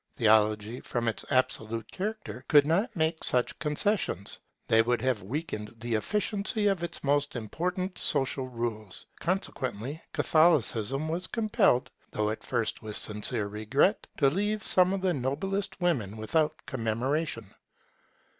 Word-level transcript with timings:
Theology, 0.15 0.79
from 0.81 1.07
its 1.07 1.23
absolute 1.29 1.91
character, 1.91 2.43
could 2.47 2.65
not 2.65 2.95
make 2.95 3.23
such 3.23 3.59
concessions; 3.59 4.39
they 4.67 4.81
would 4.81 4.99
have 5.03 5.21
weakened 5.21 5.75
the 5.77 5.93
efficiency 5.93 6.65
of 6.65 6.81
its 6.81 7.03
most 7.03 7.35
important 7.35 7.99
social 7.99 8.47
rules. 8.47 9.05
Consequently, 9.19 10.01
Catholicism 10.11 11.07
was 11.07 11.27
compelled, 11.27 11.91
though 12.09 12.31
at 12.31 12.43
first 12.43 12.81
with 12.81 12.95
sincere 12.95 13.45
regret, 13.45 14.07
to 14.17 14.31
leave 14.31 14.65
some 14.65 14.91
of 14.91 15.01
the 15.01 15.13
noblest 15.13 15.79
women 15.79 16.17
without 16.17 16.65
commemoration. 16.65 17.53